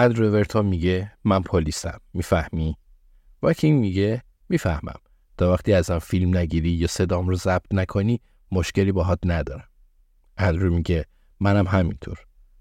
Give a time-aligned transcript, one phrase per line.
[0.00, 2.76] اندرو اورتون میگه من پلیسم می‌فهمی؟
[3.42, 5.00] وایکینگ میگه می‌فهمم.
[5.36, 8.20] تا وقتی ازم فیلم نگیری یا صدام رو ضبط نکنی
[8.52, 9.68] مشکلی باهات ندارم.
[10.36, 11.04] اندرو میگه
[11.40, 12.18] منم همینطور.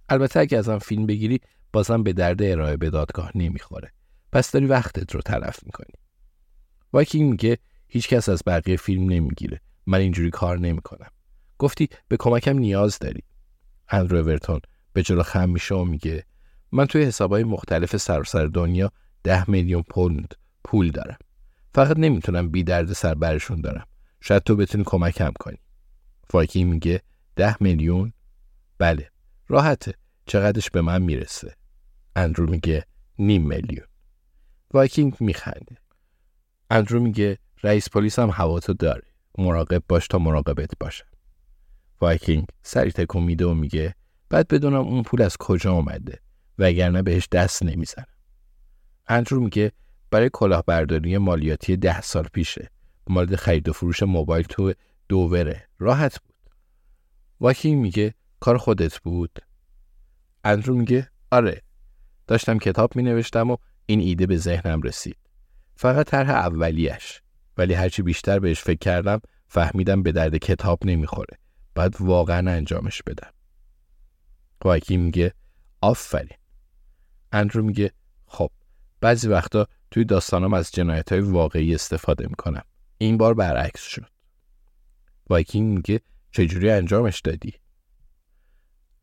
[0.10, 1.40] البته اگه ازم فیلم بگیری
[1.73, 3.91] بازم به درد ارائه به دادگاه نمی‌خوره.
[4.32, 5.94] پس داری وقتت رو تلف می‌کنی.
[6.94, 7.58] وایکینگ میگه
[7.88, 9.62] هیچکس از بقیه فیلم نمی‌گیره.
[9.85, 11.10] من اینجوری کار نمی‌کنم.
[11.58, 13.24] گفتی به کمکم نیاز داری.
[13.90, 14.60] اندرو اورتون
[14.94, 16.26] به جلو خم میشه و میگه
[16.71, 18.91] من توی حسابهای مختلف سراسر دنیا
[19.23, 21.18] ده میلیون پوند پول دارم.
[21.76, 23.85] فقط نمی‌تونم بی درد سر برشون دارم.
[24.21, 25.57] شاید تو بتونی کمکم کنی.
[26.34, 27.01] وایکینگ میگه
[27.35, 28.13] ده میلیون؟
[28.77, 29.09] بله.
[29.48, 29.93] راحته.
[30.26, 31.55] چقدرش به من می‌رسه؟
[32.15, 32.85] اندرو میگه
[33.20, 33.87] نیم میلیون.
[34.74, 35.77] وایکینگ میخنده.
[36.70, 39.07] اندرو میگه رئیس پلیس هم هواتو داره.
[39.37, 41.05] مراقب باش تا مراقبت باشه.
[42.02, 43.96] وایکینگ سری تکون میده و میگه
[44.30, 46.20] باید بدونم اون پول از کجا اومده.
[46.60, 48.05] وگرنه بهش دست نمی‌زنم
[49.08, 49.72] اندرو میگه
[50.12, 52.70] برای کلاهبرداری مالیاتی ده سال پیشه.
[53.08, 54.74] مورد خرید و فروش موبایل تو
[55.10, 55.68] دووره.
[55.80, 56.36] راحت بود.
[57.40, 59.40] وایکینگ میگه کار خودت بود.
[60.44, 61.62] اندرو میگه آره.
[62.27, 65.18] داشتم کتاب می نوشتم و این ایده به ذهنم رسید.
[65.75, 67.22] فقط طرح اولیش.
[67.58, 71.38] ولی هرچی بیشتر بهش فکر کردم فهمیدم به درد کتاب نمی‌خوره.
[71.75, 73.31] باید واقعا انجامش بدم.
[74.66, 75.34] وایکینگ میگه
[75.81, 76.38] آفرین.
[77.31, 77.92] اندرو میگه
[78.28, 78.52] خب
[79.02, 82.64] بعضی وقتا توی داستانم از جنایت های واقعی استفاده می‌کنم.
[82.98, 84.10] این بار برعکس شد.
[85.30, 86.02] وایکینگ میگه
[86.32, 87.54] چجوری انجامش دادی؟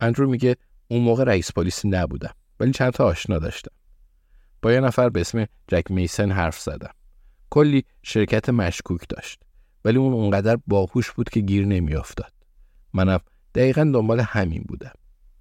[0.01, 0.57] اندرو میگه
[0.89, 3.73] اون موقع رئیس پلیس نبودم ولی چند تا آشنا داشتم.
[4.63, 6.95] با یه نفر به اسم جک میسن حرف زدم.
[7.51, 9.43] کلی شرکت مشکوک داشت
[9.85, 12.33] ولی اون اونقدر باهوش بود که گیر نمیافتاد.
[12.93, 13.21] منم
[13.55, 14.93] دقیقا دنبال همین بودم.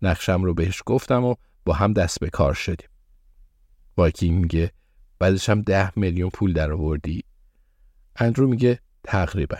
[0.02, 2.90] نقشم رو بهش گفتم و با هم دست به کار شدیم
[3.97, 4.72] واکی میگه
[5.19, 7.24] بعدش هم ده میلیون پول در آوردی
[8.16, 9.57] اندرو میگه تقریبا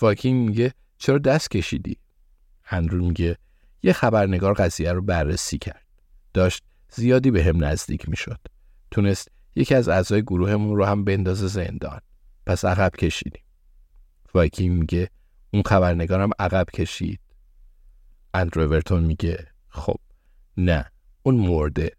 [0.00, 1.98] واکی میگه چرا دست کشیدی
[2.70, 3.36] اندرو میگه
[3.82, 5.86] یه خبرنگار قضیه رو بررسی کرد
[6.34, 6.62] داشت
[6.92, 8.40] زیادی بهم نزدیک می‌شد.
[8.90, 12.00] تونست یکی از اعضای گروهمون رو هم بندازه زندان.
[12.46, 13.42] پس عقب کشیدیم.
[14.34, 15.10] وایکینگ میگه
[15.50, 17.20] اون خبرنگارم عقب کشید.
[18.34, 20.00] اندرو اورتون میگه خب
[20.56, 20.92] نه
[21.26, 21.95] اون مرده